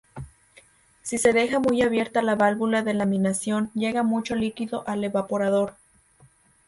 Si 1.03 1.19
se 1.19 1.31
deja 1.31 1.59
muy 1.59 1.83
abierta 1.83 2.23
la 2.23 2.33
válvula 2.33 2.81
de 2.81 2.95
laminación, 2.95 3.69
llega 3.75 4.01
mucho 4.01 4.33
líquido 4.33 4.83
al 4.87 5.03
evaporador. 5.03 5.75